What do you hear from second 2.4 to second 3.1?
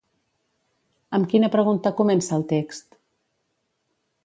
text?